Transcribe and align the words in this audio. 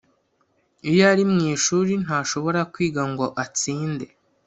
iyo 0.89 1.03
ari 1.11 1.23
mu 1.31 1.39
ishuri, 1.55 1.91
ntashobora 2.03 2.59
kwiga 2.73 3.01
ngo 3.11 3.25
atsinde. 3.43 4.05